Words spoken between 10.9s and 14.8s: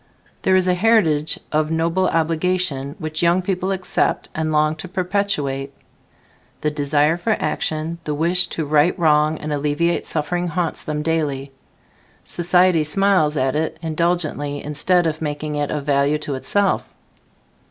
daily. Society smiles at it indulgently